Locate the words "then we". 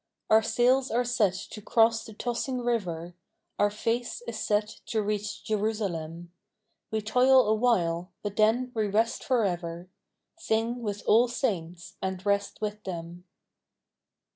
8.35-8.87